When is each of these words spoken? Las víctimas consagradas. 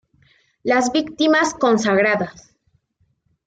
Las 0.63 0.91
víctimas 0.91 1.53
consagradas. 1.53 2.55